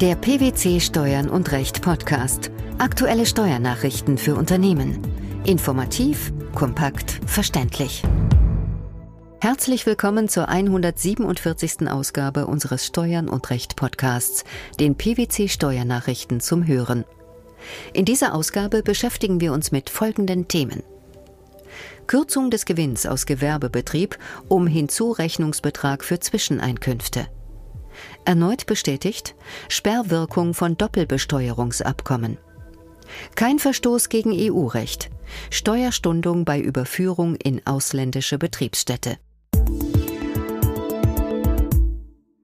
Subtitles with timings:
[0.00, 2.50] Der PwC Steuern und Recht Podcast.
[2.78, 4.98] Aktuelle Steuernachrichten für Unternehmen.
[5.44, 8.02] Informativ, kompakt, verständlich.
[9.42, 11.90] Herzlich willkommen zur 147.
[11.90, 14.44] Ausgabe unseres Steuern und Recht Podcasts,
[14.80, 17.04] den PwC Steuernachrichten zum Hören.
[17.92, 20.82] In dieser Ausgabe beschäftigen wir uns mit folgenden Themen.
[22.06, 24.16] Kürzung des Gewinns aus Gewerbebetrieb
[24.48, 27.28] um Hinzurechnungsbetrag für Zwischeneinkünfte.
[28.24, 29.34] Erneut bestätigt
[29.68, 32.38] Sperrwirkung von Doppelbesteuerungsabkommen.
[33.34, 35.10] Kein Verstoß gegen EU-Recht.
[35.50, 39.16] Steuerstundung bei Überführung in ausländische Betriebsstätte.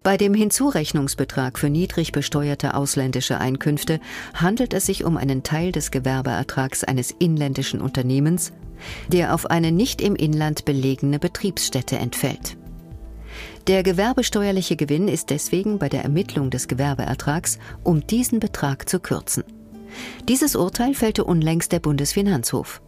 [0.07, 3.99] Bei dem Hinzurechnungsbetrag für niedrig besteuerte ausländische Einkünfte
[4.35, 8.53] handelt es sich um einen Teil des Gewerbeertrags eines inländischen Unternehmens,
[9.09, 12.57] der auf eine nicht im Inland belegene Betriebsstätte entfällt.
[13.67, 19.45] Der gewerbesteuerliche Gewinn ist deswegen bei der Ermittlung des Gewerbeertrags, um diesen Betrag zu kürzen.
[20.29, 22.81] Dieses Urteil fällte unlängst der Bundesfinanzhof.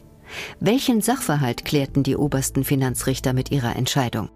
[0.61, 4.29] Welchen Sachverhalt klärten die obersten Finanzrichter mit ihrer Entscheidung?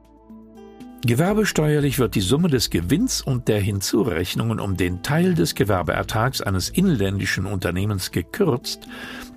[1.04, 6.68] Gewerbesteuerlich wird die Summe des Gewinns und der Hinzurechnungen um den Teil des Gewerbeertrags eines
[6.68, 8.86] inländischen Unternehmens gekürzt,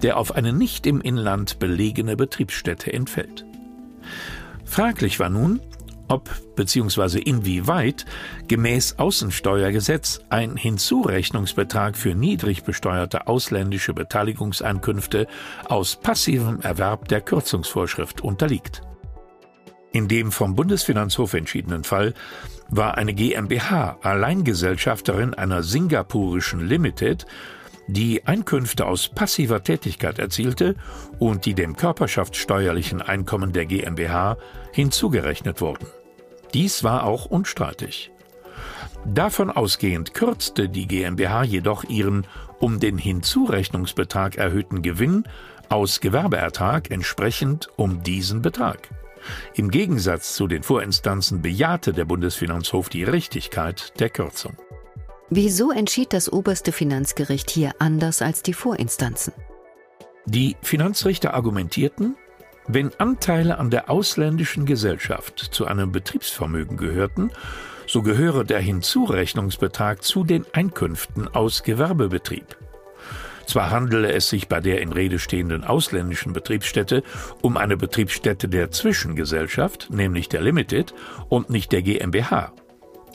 [0.04, 3.46] der auf eine nicht im Inland belegene Betriebsstätte entfällt.
[4.64, 5.60] Fraglich war nun,
[6.08, 7.20] ob bzw.
[7.20, 8.06] inwieweit
[8.48, 15.28] gemäß Außensteuergesetz ein Hinzurechnungsbetrag für niedrig besteuerte ausländische Beteiligungseinkünfte
[15.68, 18.82] aus passivem Erwerb der Kürzungsvorschrift unterliegt.
[19.92, 22.14] In dem vom Bundesfinanzhof entschiedenen Fall
[22.70, 27.26] war eine GmbH Alleingesellschafterin einer singapurischen Limited,
[27.88, 30.76] die Einkünfte aus passiver Tätigkeit erzielte
[31.20, 34.38] und die dem körperschaftssteuerlichen Einkommen der GmbH
[34.72, 35.88] hinzugerechnet wurden.
[36.54, 38.12] Dies war auch unstreitig.
[39.06, 42.26] Davon ausgehend kürzte die GmbH jedoch ihren
[42.60, 45.26] um den Hinzurechnungsbetrag erhöhten Gewinn
[45.70, 48.90] aus Gewerbeertrag entsprechend um diesen Betrag.
[49.54, 54.56] Im Gegensatz zu den Vorinstanzen bejahte der Bundesfinanzhof die Richtigkeit der Kürzung.
[55.30, 59.34] Wieso entschied das oberste Finanzgericht hier anders als die Vorinstanzen?
[60.28, 62.16] Die Finanzrichter argumentierten,
[62.68, 67.32] wenn Anteile an der ausländischen Gesellschaft zu einem Betriebsvermögen gehörten,
[67.88, 72.58] so gehöre der Hinzurechnungsbetrag zu den Einkünften aus Gewerbebetrieb.
[73.46, 77.04] Zwar handele es sich bei der in Rede stehenden ausländischen Betriebsstätte
[77.42, 80.96] um eine Betriebsstätte der Zwischengesellschaft, nämlich der Limited,
[81.30, 82.54] und nicht der GmbH.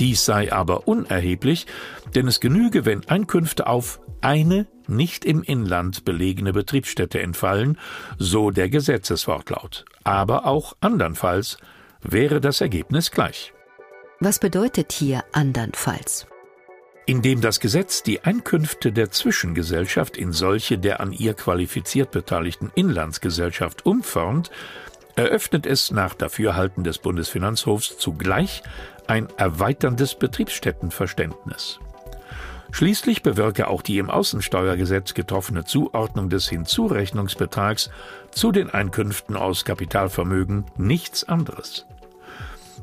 [0.00, 1.66] Dies sei aber unerheblich,
[2.14, 7.78] denn es genüge, wenn Einkünfte auf eine nicht im Inland belegene Betriebsstätte entfallen,
[8.18, 9.84] so der Gesetzeswortlaut.
[10.02, 11.58] Aber auch andernfalls
[12.02, 13.52] wäre das Ergebnis gleich.
[14.20, 16.26] Was bedeutet hier andernfalls?
[17.06, 23.84] Indem das Gesetz die Einkünfte der Zwischengesellschaft in solche der an ihr qualifiziert beteiligten Inlandsgesellschaft
[23.84, 24.50] umformt,
[25.16, 28.62] eröffnet es nach Dafürhalten des Bundesfinanzhofs zugleich
[29.10, 31.80] ein erweiterndes Betriebsstättenverständnis.
[32.70, 37.90] Schließlich bewirke auch die im Außensteuergesetz getroffene Zuordnung des Hinzurechnungsbetrags
[38.30, 41.86] zu den Einkünften aus Kapitalvermögen nichts anderes.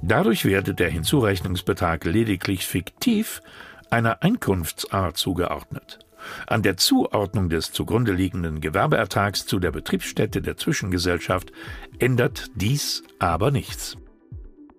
[0.01, 3.41] Dadurch werde der Hinzurechnungsbetrag lediglich fiktiv
[3.89, 5.99] einer Einkunftsart zugeordnet.
[6.45, 11.53] An der Zuordnung des zugrunde liegenden Gewerbeertrags zu der Betriebsstätte der Zwischengesellschaft
[11.99, 13.95] ändert dies aber nichts.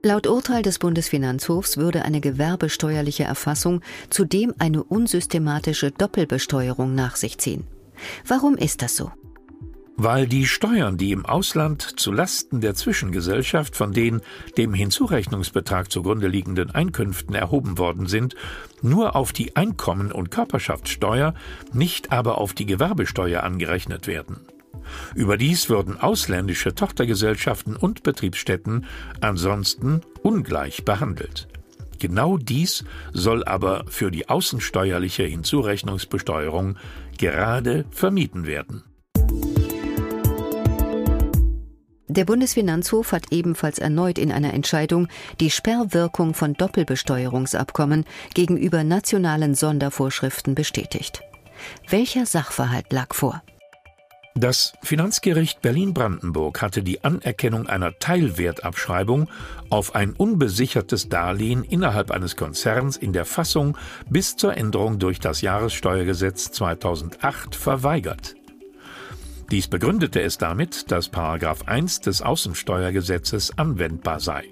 [0.04, 7.66] Laut Urteil des Bundesfinanzhofs würde eine gewerbesteuerliche Erfassung zudem eine unsystematische Doppelbesteuerung nach sich ziehen.
[8.24, 9.10] Warum ist das so?
[9.96, 14.20] Weil die Steuern, die im Ausland zu Lasten der Zwischengesellschaft von den
[14.56, 18.36] dem Hinzurechnungsbetrag zugrunde liegenden Einkünften erhoben worden sind,
[18.80, 21.34] nur auf die Einkommen- und Körperschaftssteuer,
[21.72, 24.46] nicht aber auf die Gewerbesteuer angerechnet werden.
[25.14, 28.86] Überdies würden ausländische Tochtergesellschaften und Betriebsstätten
[29.20, 31.48] ansonsten ungleich behandelt.
[31.98, 36.76] Genau dies soll aber für die außensteuerliche Hinzurechnungsbesteuerung
[37.16, 38.84] gerade vermieden werden.
[42.10, 45.08] Der Bundesfinanzhof hat ebenfalls erneut in einer Entscheidung
[45.40, 51.20] die Sperrwirkung von Doppelbesteuerungsabkommen gegenüber nationalen Sondervorschriften bestätigt.
[51.88, 53.42] Welcher Sachverhalt lag vor?
[54.34, 59.28] Das Finanzgericht Berlin-Brandenburg hatte die Anerkennung einer Teilwertabschreibung
[59.68, 63.76] auf ein unbesichertes Darlehen innerhalb eines Konzerns in der Fassung
[64.08, 68.36] bis zur Änderung durch das Jahressteuergesetz 2008 verweigert.
[69.50, 71.08] Dies begründete es damit, dass
[71.66, 74.44] 1 des Außensteuergesetzes anwendbar sei.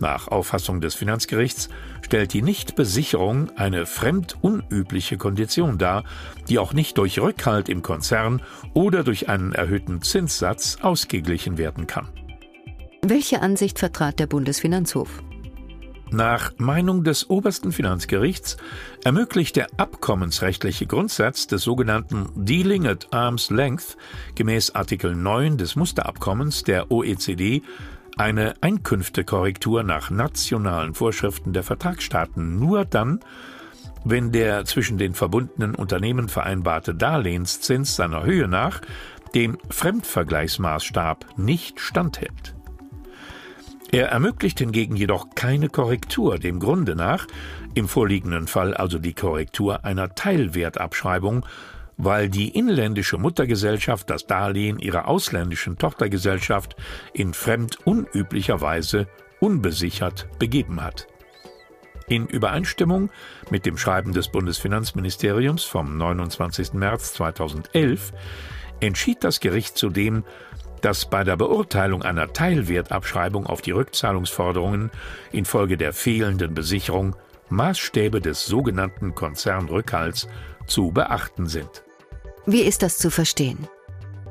[0.00, 1.68] Nach Auffassung des Finanzgerichts
[2.02, 6.04] stellt die Nichtbesicherung eine fremdunübliche Kondition dar,
[6.48, 8.42] die auch nicht durch Rückhalt im Konzern
[8.74, 12.08] oder durch einen erhöhten Zinssatz ausgeglichen werden kann.
[13.02, 15.22] Welche Ansicht vertrat der Bundesfinanzhof?
[16.10, 18.56] Nach Meinung des obersten Finanzgerichts
[19.04, 23.98] ermöglicht der abkommensrechtliche Grundsatz des sogenannten Dealing at Arm's Length
[24.34, 27.62] gemäß Artikel 9 des Musterabkommens der OECD
[28.18, 33.20] eine Einkünftekorrektur nach nationalen Vorschriften der Vertragsstaaten nur dann,
[34.04, 38.80] wenn der zwischen den verbundenen Unternehmen vereinbarte Darlehenszins seiner Höhe nach
[39.34, 42.54] dem Fremdvergleichsmaßstab nicht standhält.
[43.90, 47.26] Er ermöglicht hingegen jedoch keine Korrektur dem Grunde nach,
[47.74, 51.46] im vorliegenden Fall also die Korrektur einer Teilwertabschreibung
[51.98, 56.76] weil die inländische Muttergesellschaft das Darlehen ihrer ausländischen Tochtergesellschaft
[57.12, 59.08] in fremd unüblicher Weise
[59.40, 61.08] unbesichert begeben hat.
[62.06, 63.10] In Übereinstimmung
[63.50, 66.72] mit dem Schreiben des Bundesfinanzministeriums vom 29.
[66.72, 68.12] März 2011
[68.80, 70.24] entschied das Gericht zudem,
[70.80, 74.90] dass bei der Beurteilung einer Teilwertabschreibung auf die Rückzahlungsforderungen
[75.32, 77.16] infolge der fehlenden Besicherung
[77.50, 80.28] Maßstäbe des sogenannten Konzernrückhalts
[80.66, 81.82] zu beachten sind.
[82.50, 83.68] Wie ist das zu verstehen?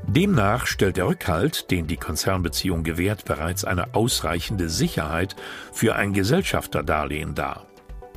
[0.07, 5.35] Demnach stellt der Rückhalt, den die Konzernbeziehung gewährt, bereits eine ausreichende Sicherheit
[5.71, 7.67] für ein Gesellschafterdarlehen dar.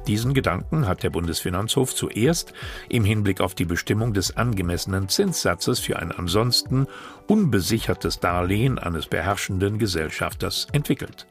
[0.07, 2.55] Diesen Gedanken hat der Bundesfinanzhof zuerst
[2.89, 6.87] im Hinblick auf die Bestimmung des angemessenen Zinssatzes für ein ansonsten
[7.27, 11.27] unbesichertes Darlehen eines beherrschenden Gesellschafters entwickelt.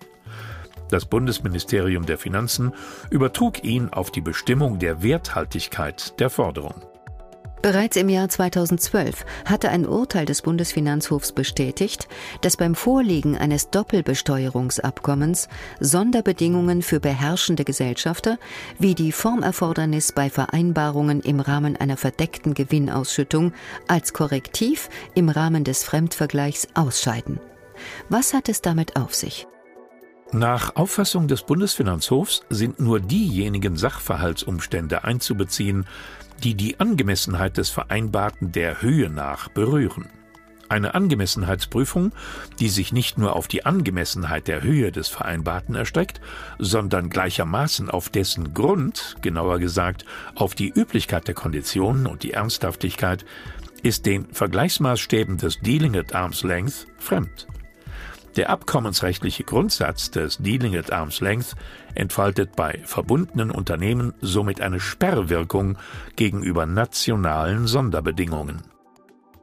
[0.92, 2.72] Das Bundesministerium der Finanzen
[3.10, 6.84] übertrug ihn auf die Bestimmung der Werthaltigkeit der Forderung.
[7.62, 12.08] Bereits im Jahr 2012 hatte ein Urteil des Bundesfinanzhofs bestätigt,
[12.40, 15.50] dass beim Vorliegen eines Doppelbesteuerungsabkommens
[15.82, 18.38] Sonderbedingungen für beherrschende Gesellschafter
[18.78, 23.52] wie die Formerfordernis bei Vereinbarungen im Rahmen einer verdeckten Gewinnausschüttung
[23.90, 27.42] als Korrektiv im Rahmen des Fremdvergleichs ausscheiden.
[28.08, 29.48] Was hat es damit auf sich?
[30.32, 35.88] Nach Auffassung des Bundesfinanzhofs sind nur diejenigen Sachverhaltsumstände einzubeziehen,
[36.44, 40.08] die die Angemessenheit des Vereinbarten der Höhe nach berühren.
[40.70, 42.12] Eine Angemessenheitsprüfung,
[42.60, 46.22] die sich nicht nur auf die Angemessenheit der Höhe des Vereinbarten erstreckt,
[46.60, 50.06] sondern gleichermaßen auf dessen Grund, genauer gesagt
[50.36, 53.26] auf die Üblichkeit der Konditionen und die Ernsthaftigkeit,
[53.82, 57.48] ist den Vergleichsmaßstäben des Dealing at Arm's Length fremd.
[58.36, 61.56] Der abkommensrechtliche Grundsatz des Dealing at Arm's Length
[61.96, 65.78] entfaltet bei verbundenen Unternehmen somit eine Sperrwirkung
[66.16, 68.62] gegenüber nationalen Sonderbedingungen.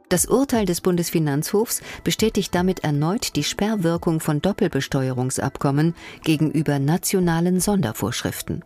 [0.09, 8.63] Das Urteil des Bundesfinanzhofs bestätigt damit erneut die Sperrwirkung von Doppelbesteuerungsabkommen gegenüber nationalen Sondervorschriften.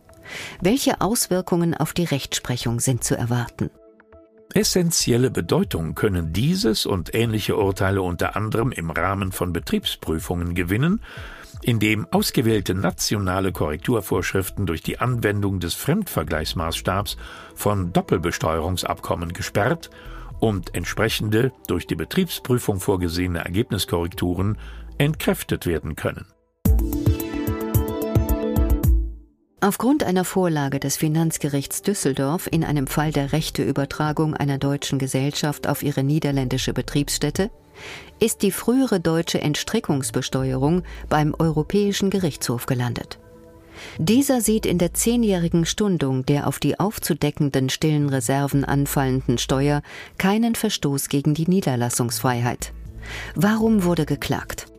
[0.60, 3.70] Welche Auswirkungen auf die Rechtsprechung sind zu erwarten?
[4.54, 11.00] Essentielle Bedeutung können dieses und ähnliche Urteile unter anderem im Rahmen von Betriebsprüfungen gewinnen,
[11.62, 17.16] indem ausgewählte nationale Korrekturvorschriften durch die Anwendung des Fremdvergleichsmaßstabs
[17.54, 19.90] von Doppelbesteuerungsabkommen gesperrt
[20.40, 24.58] und entsprechende durch die Betriebsprüfung vorgesehene Ergebniskorrekturen
[24.98, 26.26] entkräftet werden können.
[29.62, 35.84] Aufgrund einer Vorlage des Finanzgerichts Düsseldorf in einem Fall der Rechteübertragung einer deutschen Gesellschaft auf
[35.84, 37.48] ihre niederländische Betriebsstätte
[38.18, 43.20] ist die frühere deutsche Entstrickungsbesteuerung beim Europäischen Gerichtshof gelandet.
[43.98, 49.82] Dieser sieht in der zehnjährigen Stundung der auf die aufzudeckenden stillen Reserven anfallenden Steuer
[50.18, 52.72] keinen Verstoß gegen die Niederlassungsfreiheit.
[53.36, 54.71] Warum wurde geklagt?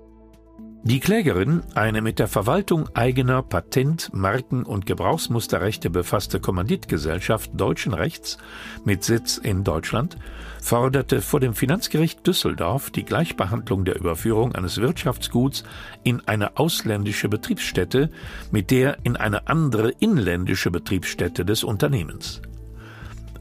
[0.85, 8.37] Die Klägerin, eine mit der Verwaltung eigener Patent-, Marken- und Gebrauchsmusterrechte befasste Kommanditgesellschaft deutschen Rechts
[8.83, 10.17] mit Sitz in Deutschland,
[10.61, 15.63] forderte vor dem Finanzgericht Düsseldorf die Gleichbehandlung der Überführung eines Wirtschaftsguts
[16.03, 18.09] in eine ausländische Betriebsstätte
[18.51, 22.41] mit der in eine andere inländische Betriebsstätte des Unternehmens.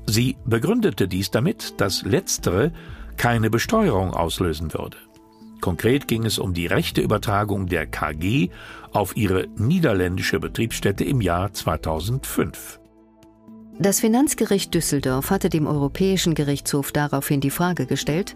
[0.07, 2.71] Sie begründete dies damit, dass letztere
[3.17, 4.97] keine Besteuerung auslösen würde.
[5.63, 8.51] Konkret ging es um die rechte Übertragung der KG
[8.91, 12.82] auf ihre niederländische Betriebsstätte im Jahr 2005.
[13.83, 18.35] Das Finanzgericht Düsseldorf hatte dem Europäischen Gerichtshof daraufhin die Frage gestellt,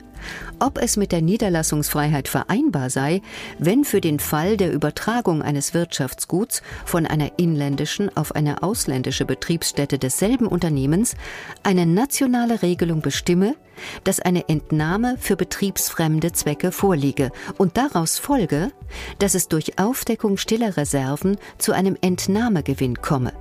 [0.58, 3.22] ob es mit der Niederlassungsfreiheit vereinbar sei,
[3.60, 10.00] wenn für den Fall der Übertragung eines Wirtschaftsguts von einer inländischen auf eine ausländische Betriebsstätte
[10.00, 11.14] desselben Unternehmens
[11.62, 13.54] eine nationale Regelung bestimme,
[14.02, 18.72] dass eine Entnahme für betriebsfremde Zwecke vorliege und daraus folge,
[19.20, 23.32] dass es durch Aufdeckung stiller Reserven zu einem Entnahmegewinn komme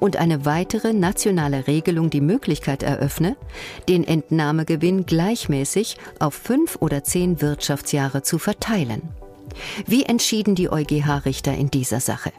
[0.00, 3.36] und eine weitere nationale Regelung die Möglichkeit eröffne,
[3.88, 9.02] den Entnahmegewinn gleichmäßig auf fünf oder zehn Wirtschaftsjahre zu verteilen.
[9.86, 12.32] Wie entschieden die EuGH-Richter in dieser Sache?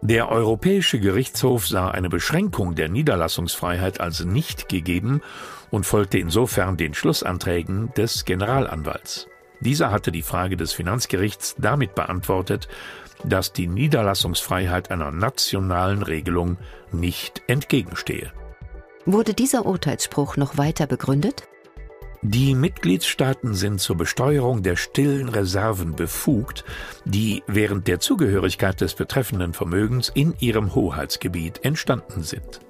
[0.00, 5.22] Der Europäische Gerichtshof sah eine Beschränkung der Niederlassungsfreiheit als nicht gegeben
[5.70, 9.26] und folgte insofern den Schlussanträgen des Generalanwalts.
[9.60, 12.68] Dieser hatte die Frage des Finanzgerichts damit beantwortet,
[13.24, 16.56] dass die Niederlassungsfreiheit einer nationalen Regelung
[16.92, 18.32] nicht entgegenstehe.
[19.06, 21.48] Wurde dieser Urteilsspruch noch weiter begründet?
[22.22, 26.64] Die Mitgliedstaaten sind zur Besteuerung der stillen Reserven befugt,
[27.04, 32.60] die während der Zugehörigkeit des betreffenden Vermögens in ihrem Hoheitsgebiet entstanden sind.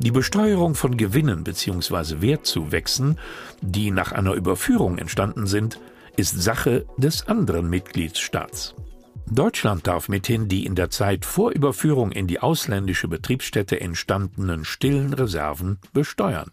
[0.00, 2.20] Die Besteuerung von Gewinnen bzw.
[2.20, 3.18] Wertzuwächsen,
[3.62, 5.80] die nach einer Überführung entstanden sind,
[6.16, 8.74] ist Sache des anderen Mitgliedstaats.
[9.34, 15.14] Deutschland darf mithin die in der Zeit vor Überführung in die ausländische Betriebsstätte entstandenen stillen
[15.14, 16.50] Reserven besteuern.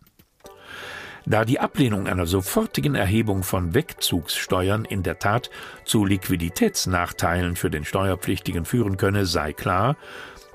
[1.26, 5.50] Da die Ablehnung einer sofortigen Erhebung von Wegzugssteuern in der Tat
[5.84, 9.98] zu Liquiditätsnachteilen für den Steuerpflichtigen führen könne, sei klar,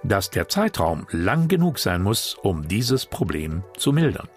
[0.02, 4.28] dass der Zeitraum lang genug sein muss, um dieses Problem zu mildern.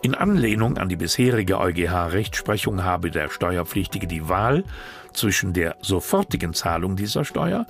[0.00, 4.62] In Anlehnung an die bisherige EuGH-Rechtsprechung habe der Steuerpflichtige die Wahl
[5.12, 7.66] zwischen der sofortigen Zahlung dieser Steuer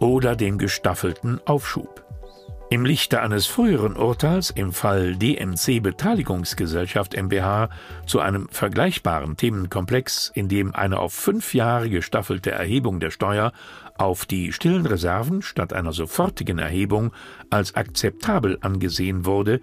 [0.00, 2.02] oder dem gestaffelten Aufschub.
[2.70, 7.68] Im Lichte eines früheren Urteils im Fall DMC Beteiligungsgesellschaft MBH
[8.06, 13.52] zu einem vergleichbaren Themenkomplex, in dem eine auf fünf Jahre gestaffelte Erhebung der Steuer
[13.98, 17.12] auf die stillen Reserven statt einer sofortigen Erhebung
[17.50, 19.60] als akzeptabel angesehen wurde,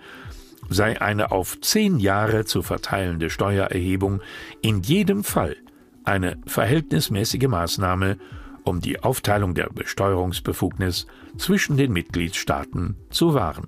[0.69, 4.21] sei eine auf zehn Jahre zu verteilende Steuererhebung
[4.61, 5.55] in jedem Fall
[6.03, 8.17] eine verhältnismäßige Maßnahme,
[8.63, 13.67] um die Aufteilung der Besteuerungsbefugnis zwischen den Mitgliedstaaten zu wahren.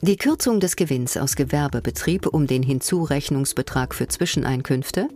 [0.00, 5.08] Die Kürzung des Gewinns aus Gewerbebetrieb um den Hinzurechnungsbetrag für Zwischeneinkünfte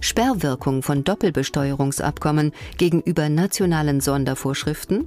[0.00, 5.06] Sperrwirkung von Doppelbesteuerungsabkommen gegenüber nationalen Sondervorschriften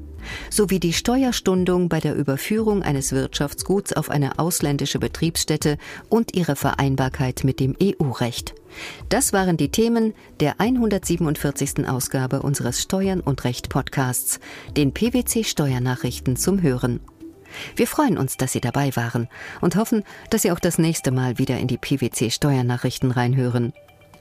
[0.49, 5.77] sowie die Steuerstundung bei der Überführung eines Wirtschaftsguts auf eine ausländische Betriebsstätte
[6.09, 8.53] und ihre Vereinbarkeit mit dem EU-Recht.
[9.09, 11.87] Das waren die Themen der 147.
[11.87, 14.39] Ausgabe unseres Steuern und Recht Podcasts,
[14.77, 17.01] den PwC Steuernachrichten zum Hören.
[17.75, 19.27] Wir freuen uns, dass Sie dabei waren
[19.59, 23.73] und hoffen, dass Sie auch das nächste Mal wieder in die PwC Steuernachrichten reinhören.